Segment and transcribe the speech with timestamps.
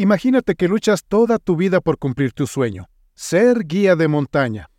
[0.00, 4.70] Imagínate que luchas toda tu vida por cumplir tu sueño, ser guía de montaña.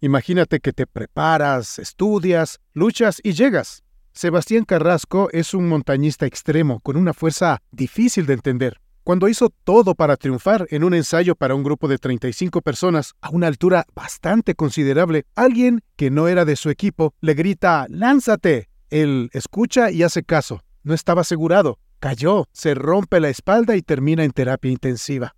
[0.00, 3.84] Imagínate que te preparas, estudias, luchas y llegas.
[4.14, 8.80] Sebastián Carrasco es un montañista extremo con una fuerza difícil de entender.
[9.04, 13.28] Cuando hizo todo para triunfar en un ensayo para un grupo de 35 personas a
[13.28, 18.70] una altura bastante considerable, alguien que no era de su equipo le grita ¡Lánzate!
[18.88, 20.62] Él escucha y hace caso.
[20.82, 21.78] No estaba asegurado.
[22.02, 25.36] Cayó, se rompe la espalda y termina en terapia intensiva.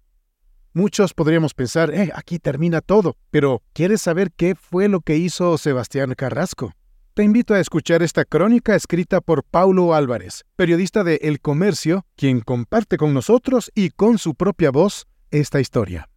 [0.72, 5.58] Muchos podríamos pensar, eh, aquí termina todo, pero ¿quieres saber qué fue lo que hizo
[5.58, 6.72] Sebastián Carrasco?
[7.12, 12.40] Te invito a escuchar esta crónica escrita por Paulo Álvarez, periodista de El Comercio, quien
[12.40, 16.08] comparte con nosotros y con su propia voz esta historia.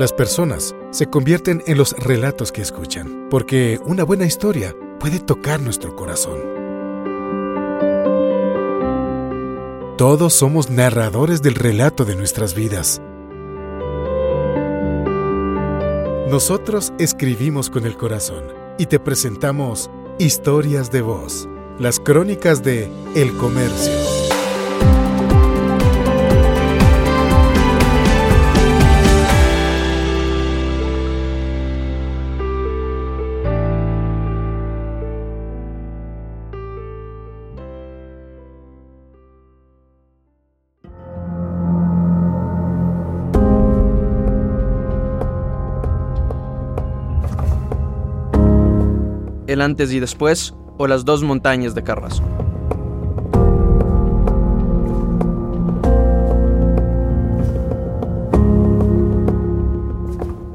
[0.00, 5.60] Las personas se convierten en los relatos que escuchan, porque una buena historia puede tocar
[5.60, 6.38] nuestro corazón.
[9.98, 13.02] Todos somos narradores del relato de nuestras vidas
[16.30, 18.44] Nosotros escribimos con el corazón
[18.78, 21.46] y te presentamos Historias de Voz,
[21.78, 24.39] las crónicas de El Comercio.
[49.52, 52.24] El antes y después o las dos montañas de Carrasco.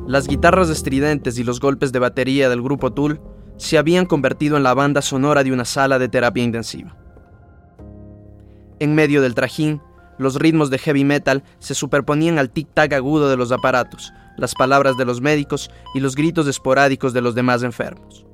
[0.07, 3.19] Las guitarras estridentes y los golpes de batería del grupo Tool
[3.57, 6.95] se habían convertido en la banda sonora de una sala de terapia intensiva.
[8.79, 9.81] En medio del trajín,
[10.17, 14.95] los ritmos de heavy metal se superponían al tic-tac agudo de los aparatos, las palabras
[14.95, 18.25] de los médicos y los gritos esporádicos de los demás enfermos.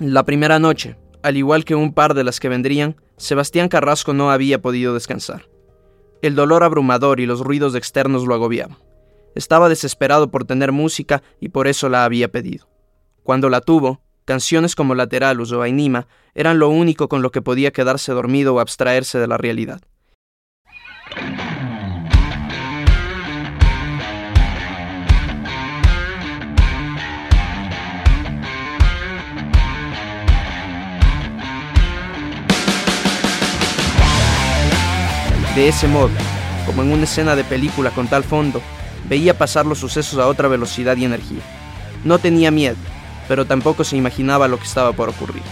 [0.00, 4.30] La primera noche, al igual que un par de las que vendrían, Sebastián Carrasco no
[4.30, 5.48] había podido descansar.
[6.20, 8.78] El dolor abrumador y los ruidos externos lo agobiaban.
[9.36, 12.68] Estaba desesperado por tener música y por eso la había pedido.
[13.22, 17.72] Cuando la tuvo, canciones como Lateralus o Ainima eran lo único con lo que podía
[17.72, 19.80] quedarse dormido o abstraerse de la realidad.
[35.54, 36.10] De ese modo,
[36.66, 38.60] como en una escena de película con tal fondo,
[39.08, 41.42] veía pasar los sucesos a otra velocidad y energía.
[42.04, 42.76] No tenía miedo,
[43.28, 45.44] pero tampoco se imaginaba lo que estaba por ocurrir.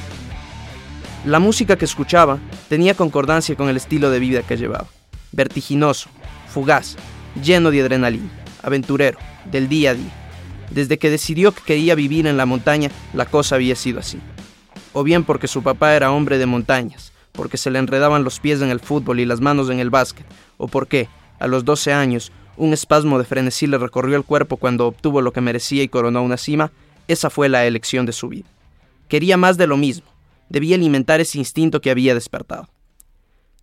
[1.24, 4.88] La música que escuchaba tenía concordancia con el estilo de vida que llevaba.
[5.30, 6.08] Vertiginoso,
[6.52, 6.96] fugaz,
[7.40, 8.28] lleno de adrenalina,
[8.60, 9.18] aventurero,
[9.52, 10.12] del día a día.
[10.70, 14.18] Desde que decidió que quería vivir en la montaña, la cosa había sido así.
[14.92, 18.60] O bien porque su papá era hombre de montañas, porque se le enredaban los pies
[18.60, 20.26] en el fútbol y las manos en el básquet,
[20.58, 24.86] o porque, a los 12 años, un espasmo de frenesí le recorrió el cuerpo cuando
[24.86, 26.70] obtuvo lo que merecía y coronó una cima,
[27.08, 28.48] esa fue la elección de su vida.
[29.08, 30.06] Quería más de lo mismo,
[30.48, 32.68] debía alimentar ese instinto que había despertado.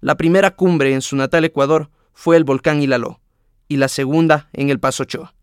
[0.02, 3.20] La primera cumbre en su natal Ecuador fue el volcán Hilaló,
[3.68, 5.34] y la segunda en el Paso Ochoa.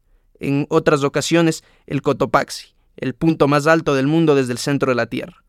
[0.41, 4.97] En otras ocasiones, el Cotopaxi, el punto más alto del mundo desde el centro de
[4.97, 5.46] la Tierra.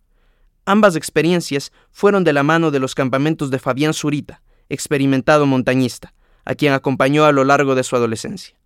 [0.70, 6.14] Ambas experiencias fueron de la mano de los campamentos de Fabián Zurita, experimentado montañista,
[6.44, 8.58] a quien acompañó a lo largo de su adolescencia.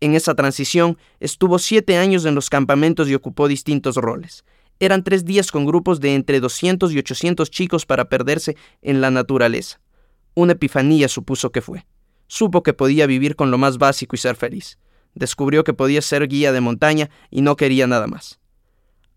[0.00, 4.44] En esa transición estuvo siete años en los campamentos y ocupó distintos roles.
[4.80, 9.12] Eran tres días con grupos de entre 200 y 800 chicos para perderse en la
[9.12, 9.80] naturaleza.
[10.34, 11.86] Una epifanía supuso que fue.
[12.26, 14.80] Supo que podía vivir con lo más básico y ser feliz.
[15.14, 18.40] Descubrió que podía ser guía de montaña y no quería nada más.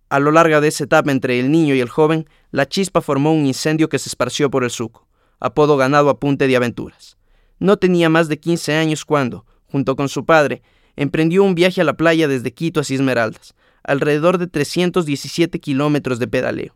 [0.09, 3.31] A lo largo de esa etapa entre el niño y el joven, la chispa formó
[3.31, 5.07] un incendio que se esparció por el suco,
[5.39, 7.17] apodo ganado a punte de aventuras.
[7.59, 10.63] No tenía más de 15 años cuando, junto con su padre,
[10.95, 13.53] emprendió un viaje a la playa desde Quito a Esmeraldas,
[13.83, 16.75] alrededor de 317 kilómetros de pedaleo.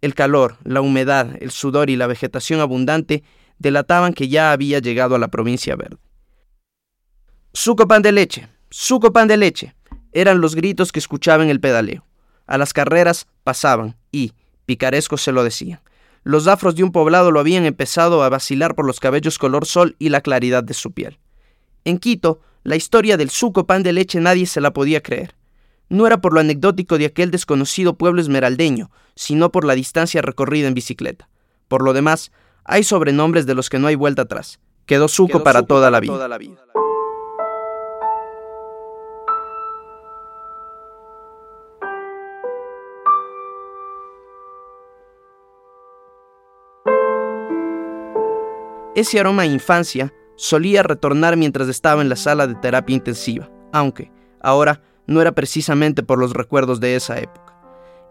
[0.00, 3.24] El calor, la humedad, el sudor y la vegetación abundante
[3.58, 5.98] delataban que ya había llegado a la provincia verde.
[7.52, 9.74] Suco pan de leche, suco pan de leche,
[10.12, 12.04] eran los gritos que escuchaba en el pedaleo.
[12.46, 14.32] A las carreras pasaban y,
[14.66, 15.80] picarescos se lo decían.
[16.22, 19.94] Los afros de un poblado lo habían empezado a vacilar por los cabellos color sol
[19.98, 21.18] y la claridad de su piel.
[21.84, 25.34] En Quito, la historia del suco pan de leche nadie se la podía creer.
[25.90, 30.66] no era por lo anecdótico de aquel desconocido pueblo esmeraldeño, sino por la distancia recorrida
[30.66, 31.28] en bicicleta.
[31.68, 32.32] Por lo demás,
[32.64, 34.58] hay sobrenombres de los que no hay vuelta atrás.
[34.86, 36.28] Quedó suco, para, toda, la vida.
[48.94, 54.12] Ese aroma a infancia solía retornar mientras estaba en la sala de terapia intensiva, aunque,
[54.40, 57.54] ahora, no era precisamente por los recuerdos de esa época.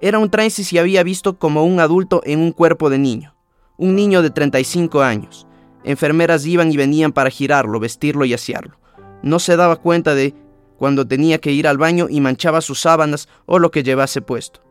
[0.01, 3.33] Era un trance si había visto como un adulto en un cuerpo de niño,
[3.77, 5.47] un niño de 35 años.
[5.85, 8.77] Enfermeras iban y venían para girarlo, vestirlo y asearlo.
[9.21, 10.35] No se daba cuenta de
[10.77, 14.61] cuando tenía que ir al baño y manchaba sus sábanas o lo que llevase puesto.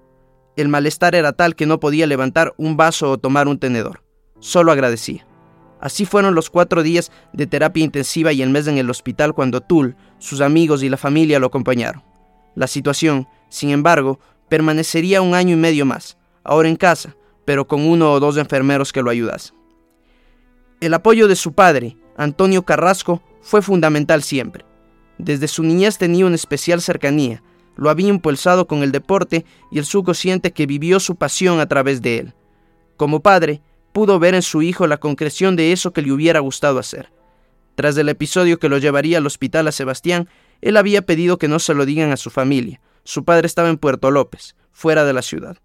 [0.56, 4.02] El malestar era tal que no podía levantar un vaso o tomar un tenedor.
[4.38, 5.26] Solo agradecía.
[5.82, 9.60] Así fueron los cuatro días de terapia intensiva y el mes en el hospital cuando
[9.60, 12.04] Tull, sus amigos y la familia lo acompañaron.
[12.54, 17.84] La situación, sin embargo, permanecería un año y medio más, ahora en casa, pero con
[17.84, 19.56] uno o dos enfermeros que lo ayudasen.
[20.80, 24.64] El apoyo de su padre, Antonio Carrasco, fue fundamental siempre.
[25.18, 27.42] Desde su niñez tenía una especial cercanía,
[27.74, 32.02] lo había impulsado con el deporte y el subconsciente que vivió su pasión a través
[32.02, 32.34] de él.
[32.96, 33.62] Como padre,
[33.92, 37.12] pudo ver en su hijo la concreción de eso que le hubiera gustado hacer.
[37.74, 40.28] Tras el episodio que lo llevaría al hospital a Sebastián,
[40.60, 42.80] él había pedido que no se lo digan a su familia.
[43.04, 45.58] Su padre estaba en Puerto López, fuera de la ciudad.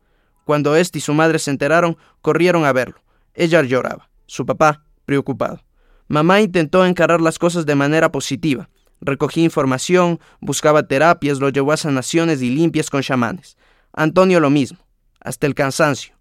[0.44, 3.02] Cuando éste y su madre se enteraron, corrieron a verlo.
[3.34, 5.64] Ella lloraba, su papá preocupado.
[6.08, 8.70] Mamá intentó encarar las cosas de manera positiva.
[9.02, 13.58] Recogía información, buscaba terapias, lo llevó a sanaciones y limpias con chamanes.
[13.94, 14.80] Antonio lo mismo,
[15.20, 16.17] hasta el cansancio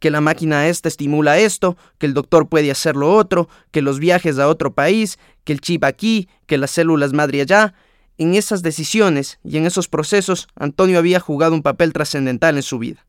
[0.00, 4.00] que la máquina esta estimula esto, que el doctor puede hacer lo otro, que los
[4.00, 7.74] viajes a otro país, que el chip aquí, que las células madre allá.
[8.18, 12.78] En esas decisiones y en esos procesos, Antonio había jugado un papel trascendental en su
[12.78, 13.06] vida.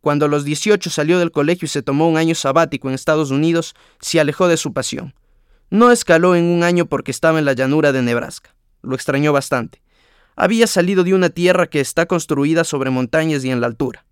[0.00, 3.30] Cuando a los 18 salió del colegio y se tomó un año sabático en Estados
[3.30, 5.14] Unidos, se alejó de su pasión.
[5.70, 8.54] No escaló en un año porque estaba en la llanura de Nebraska.
[8.82, 9.82] Lo extrañó bastante.
[10.36, 14.04] Había salido de una tierra que está construida sobre montañas y en la altura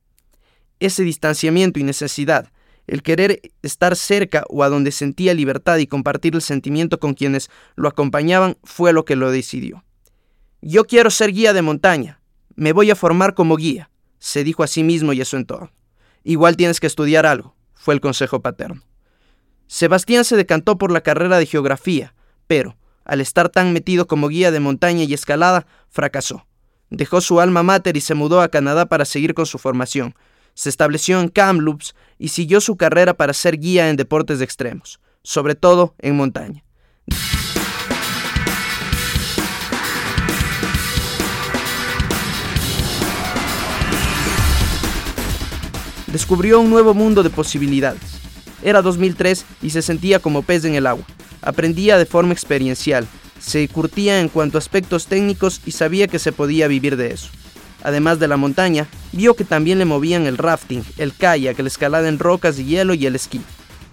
[0.81, 2.50] ese distanciamiento y necesidad,
[2.87, 7.49] el querer estar cerca o a donde sentía libertad y compartir el sentimiento con quienes
[7.77, 9.85] lo acompañaban fue lo que lo decidió.
[10.61, 12.21] Yo quiero ser guía de montaña,
[12.56, 15.71] me voy a formar como guía, se dijo a sí mismo y a su entorno.
[16.25, 18.83] Igual tienes que estudiar algo, fue el consejo paterno.
[19.69, 22.15] Sebastián se decantó por la carrera de geografía,
[22.47, 26.44] pero, al estar tan metido como guía de montaña y escalada, fracasó.
[26.91, 30.15] Dejó su alma mater y se mudó a Canadá para seguir con su formación,
[30.55, 35.55] se estableció en Kamloops y siguió su carrera para ser guía en deportes extremos, sobre
[35.55, 36.64] todo en montaña.
[46.06, 48.20] Descubrió un nuevo mundo de posibilidades.
[48.62, 51.05] Era 2003 y se sentía como pez en el agua.
[51.41, 53.06] Aprendía de forma experiencial,
[53.38, 57.31] se curtía en cuanto a aspectos técnicos y sabía que se podía vivir de eso
[57.82, 62.09] además de la montaña, vio que también le movían el rafting, el kayak, la escalada
[62.09, 63.41] en rocas y hielo y el esquí.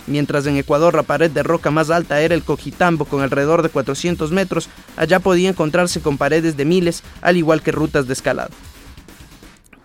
[0.07, 3.69] Mientras en Ecuador la pared de roca más alta era el Cojitambo con alrededor de
[3.69, 8.51] 400 metros, allá podía encontrarse con paredes de miles, al igual que rutas de escalada.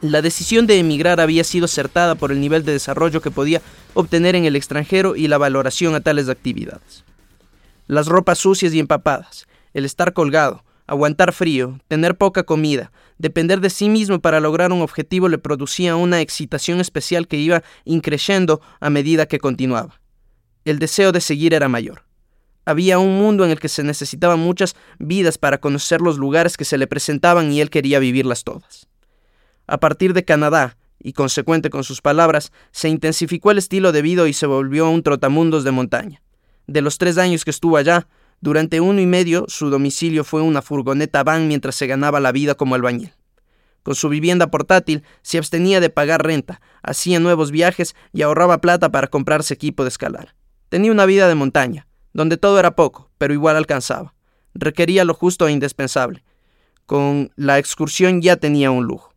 [0.01, 3.63] La decisión de emigrar había sido acertada por el nivel de desarrollo que podía
[3.95, 7.05] obtener en el extranjero y la valoración a tales actividades.
[7.89, 13.71] Las ropas sucias y empapadas, el estar colgado, aguantar frío, tener poca comida, Depender de
[13.71, 18.91] sí mismo para lograr un objetivo le producía una excitación especial que iba increciendo a
[18.91, 20.01] medida que continuaba.
[20.65, 22.03] El deseo de seguir era mayor.
[22.65, 26.65] Había un mundo en el que se necesitaban muchas vidas para conocer los lugares que
[26.65, 28.89] se le presentaban y él quería vivirlas todas.
[29.69, 34.29] A partir de Canadá, y consecuente con sus palabras, se intensificó el estilo de vida
[34.29, 36.23] y se volvió un trotamundos de montaña.
[36.67, 38.09] De los tres años que estuvo allá,
[38.43, 42.57] durante uno y medio, su domicilio fue una furgoneta van mientras se ganaba la vida
[42.57, 43.13] como albañil.
[43.85, 48.91] Con su vivienda portátil, se abstenía de pagar renta, hacía nuevos viajes y ahorraba plata
[48.91, 50.35] para comprarse equipo de escalar.
[50.71, 54.13] Tenía una vida de montaña, donde todo era poco, pero igual alcanzaba.
[54.55, 56.25] Requería lo justo e indispensable.
[56.87, 59.15] Con la excursión ya tenía un lujo.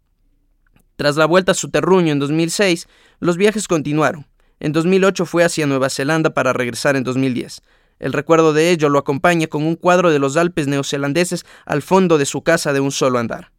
[0.97, 2.87] Tras la vuelta a su terruño en 2006,
[3.19, 4.27] los viajes continuaron.
[4.59, 7.63] En 2008 fue hacia Nueva Zelanda para regresar en 2010.
[7.99, 12.17] El recuerdo de ello lo acompaña con un cuadro de los Alpes neozelandeses al fondo
[12.17, 13.51] de su casa de un solo andar.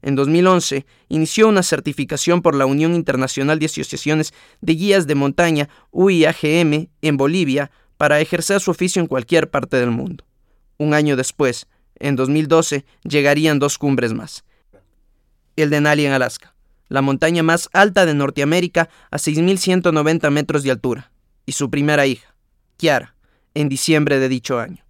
[0.00, 5.68] En 2011, inició una certificación por la Unión Internacional de Asociaciones de Guías de Montaña,
[5.92, 10.24] UIAGM, en Bolivia, para ejercer su oficio en cualquier parte del mundo.
[10.76, 11.68] Un año después,
[12.00, 14.44] en 2012, llegarían dos cumbres más.
[15.54, 16.54] el Denali en Alaska,
[16.88, 21.12] la montaña más alta de Norteamérica a 6.190 metros de altura,
[21.46, 22.34] y su primera hija,
[22.76, 23.14] Kiara,
[23.54, 24.82] en diciembre de dicho año.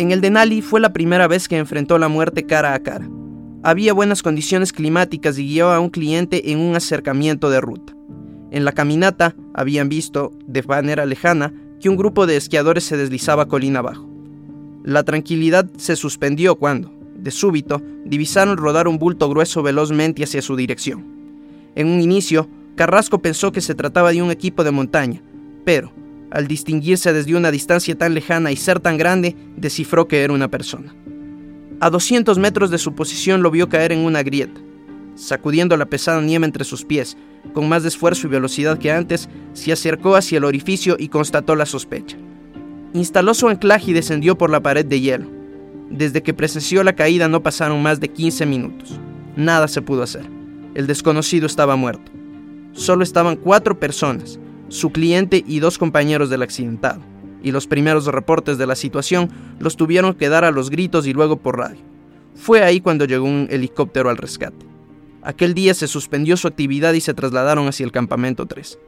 [0.00, 3.06] En el Denali fue la primera vez que enfrentó la muerte cara a cara.
[3.62, 7.92] Había buenas condiciones climáticas y guió a un cliente en un acercamiento de ruta.
[8.50, 13.46] En la caminata habían visto, de manera lejana, que un grupo de esquiadores se deslizaba
[13.46, 14.08] colina abajo.
[14.84, 20.56] La tranquilidad se suspendió cuando, de súbito, divisaron rodar un bulto grueso velozmente hacia su
[20.56, 21.04] dirección.
[21.74, 25.22] En un inicio, Carrasco pensó que se trataba de un equipo de montaña,
[25.64, 25.92] pero,
[26.30, 30.48] al distinguirse desde una distancia tan lejana y ser tan grande, descifró que era una
[30.48, 30.94] persona.
[31.80, 34.60] A 200 metros de su posición lo vio caer en una grieta.
[35.20, 37.14] Sacudiendo la pesada nieve entre sus pies,
[37.52, 41.66] con más esfuerzo y velocidad que antes, se acercó hacia el orificio y constató la
[41.66, 42.16] sospecha.
[42.94, 45.26] Instaló su anclaje y descendió por la pared de hielo.
[45.90, 48.98] Desde que presenció la caída no pasaron más de 15 minutos.
[49.36, 50.24] Nada se pudo hacer.
[50.74, 52.10] El desconocido estaba muerto.
[52.72, 57.02] Solo estaban cuatro personas, su cliente y dos compañeros del accidentado,
[57.42, 61.12] y los primeros reportes de la situación los tuvieron que dar a los gritos y
[61.12, 61.82] luego por radio.
[62.34, 64.70] Fue ahí cuando llegó un helicóptero al rescate.
[65.22, 68.78] Aquel día se suspendió su actividad y se trasladaron hacia el campamento 3.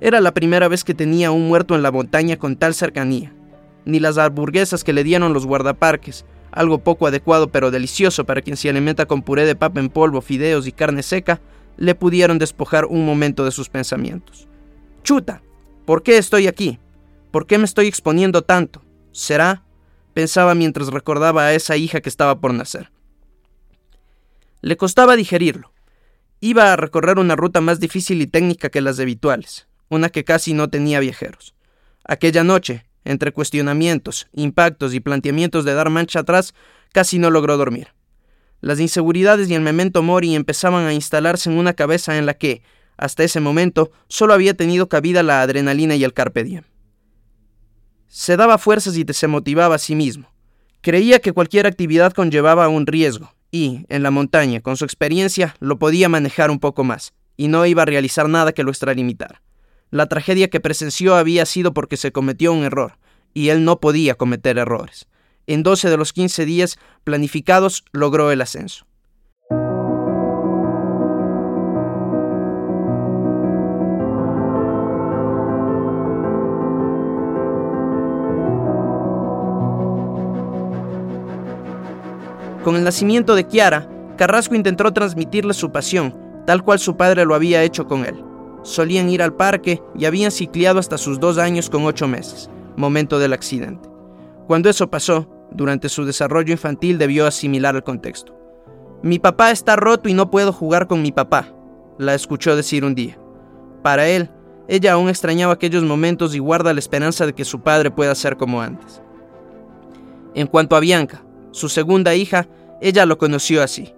[0.00, 3.32] Era la primera vez que tenía un muerto en la montaña con tal cercanía.
[3.84, 8.56] Ni las hamburguesas que le dieron los guardaparques, algo poco adecuado pero delicioso para quien
[8.56, 11.40] se alimenta con puré de papa en polvo, fideos y carne seca,
[11.76, 14.48] le pudieron despojar un momento de sus pensamientos.
[15.02, 15.42] Chuta,
[15.84, 16.78] ¿por qué estoy aquí?
[17.30, 18.82] ¿Por qué me estoy exponiendo tanto?
[19.12, 19.64] ¿Será?
[20.14, 22.90] pensaba mientras recordaba a esa hija que estaba por nacer.
[24.62, 25.72] Le costaba digerirlo.
[26.40, 30.54] Iba a recorrer una ruta más difícil y técnica que las habituales, una que casi
[30.54, 31.54] no tenía viajeros.
[32.04, 36.54] Aquella noche, entre cuestionamientos, impactos y planteamientos de dar mancha atrás,
[36.92, 37.88] casi no logró dormir.
[38.60, 42.62] Las inseguridades y el memento mori empezaban a instalarse en una cabeza en la que,
[42.96, 46.64] hasta ese momento, solo había tenido cabida la adrenalina y el carpe diem.
[48.06, 50.30] Se daba fuerzas y se motivaba a sí mismo.
[50.82, 55.78] Creía que cualquier actividad conllevaba un riesgo, y, en la montaña, con su experiencia, lo
[55.78, 59.42] podía manejar un poco más, y no iba a realizar nada que lo extralimitara.
[59.90, 62.98] La tragedia que presenció había sido porque se cometió un error,
[63.34, 65.06] y él no podía cometer errores.
[65.46, 68.86] En 12 de los 15 días planificados logró el ascenso.
[82.64, 86.16] Con el nacimiento de Kiara, Carrasco intentó transmitirle su pasión,
[86.46, 88.22] tal cual su padre lo había hecho con él.
[88.62, 93.18] Solían ir al parque y habían cicleado hasta sus dos años con ocho meses, momento
[93.18, 93.88] del accidente.
[94.46, 98.32] Cuando eso pasó, durante su desarrollo infantil debió asimilar el contexto.
[99.02, 101.48] Mi papá está roto y no puedo jugar con mi papá,
[101.98, 103.18] la escuchó decir un día.
[103.82, 104.30] Para él,
[104.68, 108.36] ella aún extrañaba aquellos momentos y guarda la esperanza de que su padre pueda ser
[108.36, 109.02] como antes.
[110.34, 112.48] En cuanto a Bianca, su segunda hija,
[112.80, 113.94] ella lo conoció así.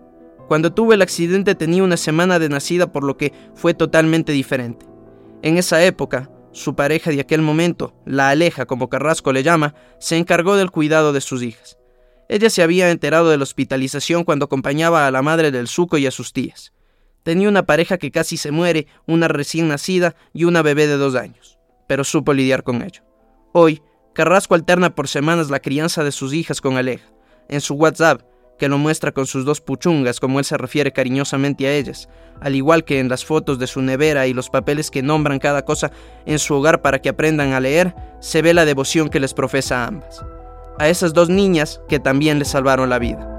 [0.48, 4.86] Cuando tuvo el accidente tenía una semana de nacida por lo que fue totalmente diferente.
[5.42, 10.16] En esa época, su pareja de aquel momento, la Aleja como Carrasco le llama, se
[10.18, 11.78] encargó del cuidado de sus hijas.
[12.28, 16.06] Ella se había enterado de la hospitalización cuando acompañaba a la madre del Suco y
[16.06, 16.72] a sus tías.
[17.22, 21.14] Tenía una pareja que casi se muere, una recién nacida y una bebé de dos
[21.14, 23.02] años, pero supo lidiar con ello.
[23.52, 23.82] Hoy,
[24.12, 27.13] Carrasco alterna por semanas la crianza de sus hijas con Aleja
[27.48, 28.22] en su WhatsApp,
[28.58, 32.08] que lo muestra con sus dos puchungas, como él se refiere cariñosamente a ellas,
[32.40, 35.64] al igual que en las fotos de su nevera y los papeles que nombran cada
[35.64, 35.90] cosa
[36.26, 39.84] en su hogar para que aprendan a leer, se ve la devoción que les profesa
[39.84, 40.24] a ambas.
[40.78, 43.33] A esas dos niñas que también le salvaron la vida.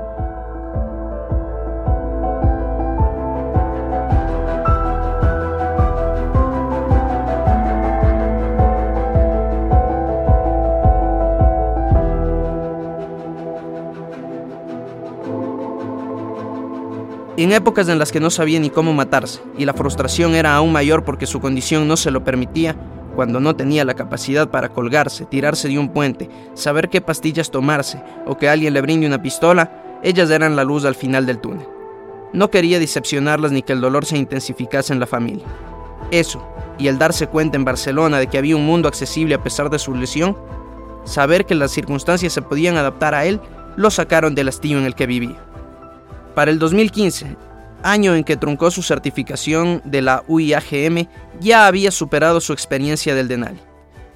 [17.38, 20.72] En épocas en las que no sabía ni cómo matarse, y la frustración era aún
[20.72, 22.78] mayor porque su condición no se lo permitía,
[23.14, 28.02] cuando no tenía la capacidad para colgarse, tirarse de un puente, saber qué pastillas tomarse
[28.26, 31.68] o que alguien le brinde una pistola, ellas eran la luz al final del túnel.
[32.32, 35.46] No quería decepcionarlas ni que el dolor se intensificase en la familia.
[36.12, 36.46] Eso,
[36.78, 39.80] y el darse cuenta en Barcelona de que había un mundo accesible a pesar de
[39.80, 40.38] su lesión,
[41.04, 43.42] saber que las circunstancias se podían adaptar a él,
[43.76, 45.38] lo sacaron del hastío en el que vivía.
[46.36, 47.38] Para el 2015,
[47.82, 51.08] año en que truncó su certificación de la UIAGM,
[51.40, 53.62] ya había superado su experiencia del Denali.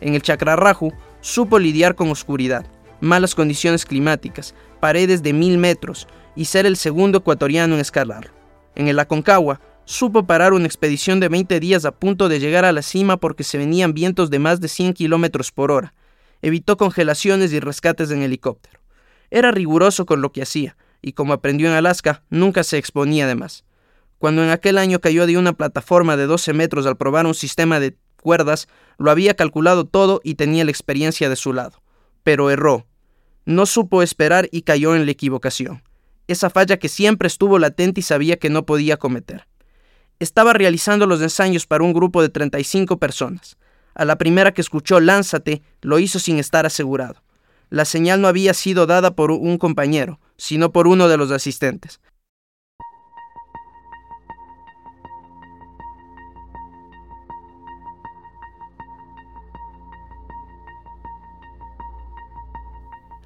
[0.01, 2.65] En el Chakrarraju supo lidiar con oscuridad,
[2.99, 8.31] malas condiciones climáticas, paredes de mil metros y ser el segundo ecuatoriano en escalarlo.
[8.75, 12.73] En el Aconcagua supo parar una expedición de 20 días a punto de llegar a
[12.73, 15.93] la cima porque se venían vientos de más de 100 kilómetros por hora.
[16.41, 18.81] Evitó congelaciones y rescates en helicóptero.
[19.31, 23.35] Era riguroso con lo que hacía, y como aprendió en Alaska, nunca se exponía de
[23.35, 23.63] más.
[24.17, 27.79] Cuando en aquel año cayó de una plataforma de 12 metros al probar un sistema
[27.79, 31.81] de cuerdas, lo había calculado todo y tenía la experiencia de su lado.
[32.23, 32.85] Pero erró.
[33.45, 35.81] No supo esperar y cayó en la equivocación.
[36.27, 39.47] Esa falla que siempre estuvo latente y sabía que no podía cometer.
[40.19, 43.57] Estaba realizando los ensayos para un grupo de 35 personas.
[43.95, 47.23] A la primera que escuchó Lánzate, lo hizo sin estar asegurado.
[47.69, 52.01] La señal no había sido dada por un compañero, sino por uno de los asistentes.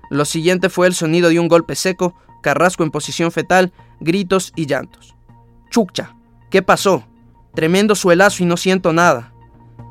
[0.09, 4.67] Lo siguiente fue el sonido de un golpe seco, Carrasco en posición fetal, gritos y
[4.67, 5.15] llantos.
[5.71, 6.15] Chucha,
[6.51, 7.03] ¿qué pasó?
[7.55, 9.33] Tremendo suelazo y no siento nada.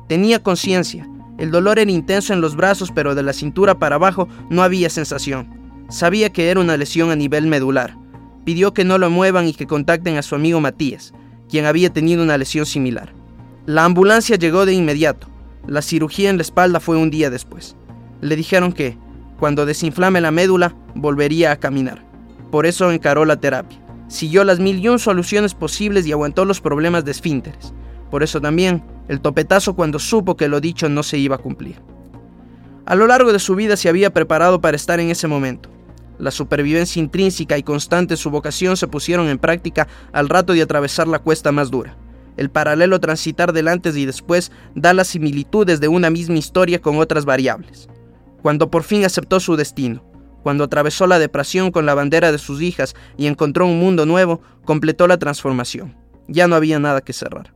[0.07, 1.09] Tenía conciencia.
[1.37, 4.89] El dolor era intenso en los brazos, pero de la cintura para abajo no había
[4.89, 5.47] sensación.
[5.89, 7.97] Sabía que era una lesión a nivel medular.
[8.45, 11.13] Pidió que no lo muevan y que contacten a su amigo Matías,
[11.49, 13.13] quien había tenido una lesión similar.
[13.65, 15.27] La ambulancia llegó de inmediato.
[15.65, 17.75] La cirugía en la espalda fue un día después.
[18.21, 18.97] Le dijeron que,
[19.39, 22.05] cuando desinflame la médula, volvería a caminar.
[22.51, 23.79] Por eso encaró la terapia.
[24.07, 27.73] Siguió las mil y un soluciones posibles y aguantó los problemas de esfínteres.
[28.13, 31.81] Por eso también el topetazo cuando supo que lo dicho no se iba a cumplir.
[32.85, 35.71] A lo largo de su vida se había preparado para estar en ese momento.
[36.19, 40.61] La supervivencia intrínseca y constante de su vocación se pusieron en práctica al rato de
[40.61, 41.97] atravesar la cuesta más dura.
[42.37, 46.99] El paralelo transitar del antes y después da las similitudes de una misma historia con
[46.99, 47.89] otras variables.
[48.43, 50.03] Cuando por fin aceptó su destino,
[50.43, 54.39] cuando atravesó la depresión con la bandera de sus hijas y encontró un mundo nuevo,
[54.65, 55.95] completó la transformación.
[56.27, 57.52] Ya no había nada que cerrar.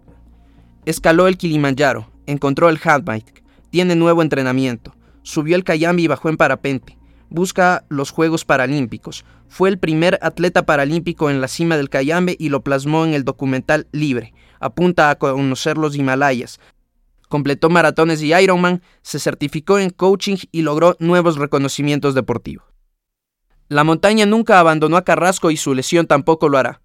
[0.88, 6.38] Escaló el Kilimanjaro, encontró el Hatmite, tiene nuevo entrenamiento, subió el Cayambi y bajó en
[6.38, 6.98] parapente,
[7.30, 12.48] busca los Juegos Paralímpicos, fue el primer atleta paralímpico en la cima del Cayambe y
[12.48, 16.62] lo plasmó en el documental Libre, apunta a conocer los Himalayas,
[17.28, 22.66] completó maratones y Ironman, se certificó en coaching y logró nuevos reconocimientos deportivos.
[23.68, 26.80] La montaña nunca abandonó a Carrasco y su lesión tampoco lo hará.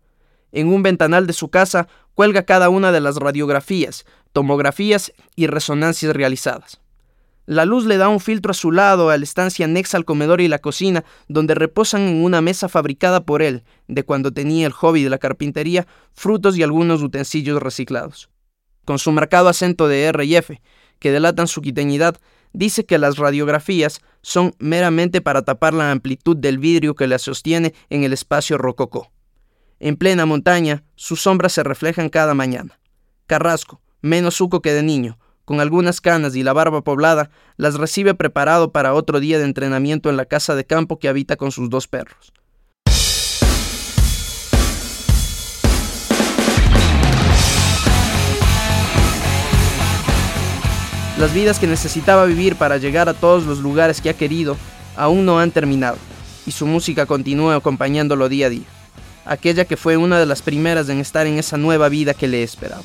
[0.53, 6.15] En un ventanal de su casa cuelga cada una de las radiografías, tomografías y resonancias
[6.15, 6.81] realizadas.
[7.47, 10.61] La luz le da un filtro azulado a la estancia anexa al comedor y la
[10.61, 15.11] cocina, donde reposan en una mesa fabricada por él, de cuando tenía el hobby de
[15.11, 18.31] la carpintería, frutos y algunos utensilios reciclados.
[18.85, 20.61] Con su marcado acento de R y F,
[21.01, 22.21] que delatan su quiteñidad,
[22.53, 27.75] dice que las radiografías son meramente para tapar la amplitud del vidrio que la sostiene
[27.91, 29.11] en el espacio rococó.
[29.85, 32.79] En plena montaña, sus sombras se reflejan cada mañana.
[33.27, 38.15] Carrasco, menos suco que de niño, con algunas canas y la barba poblada, las recibe
[38.15, 41.69] preparado para otro día de entrenamiento en la casa de campo que habita con sus
[41.69, 42.33] dos perros.
[51.19, 54.57] Las vidas que necesitaba vivir para llegar a todos los lugares que ha querido
[54.95, 55.97] aún no han terminado,
[56.47, 58.82] y su música continúa acompañándolo día a día
[59.25, 62.43] aquella que fue una de las primeras en estar en esa nueva vida que le
[62.43, 62.83] esperaba.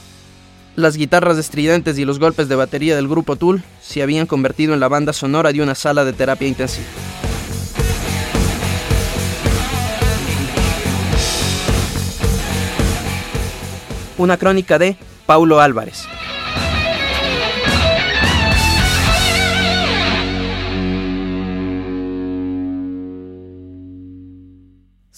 [0.76, 4.80] Las guitarras estridentes y los golpes de batería del grupo Tool se habían convertido en
[4.80, 6.86] la banda sonora de una sala de terapia intensiva.
[14.20, 16.08] Una crónica de Paulo Álvarez.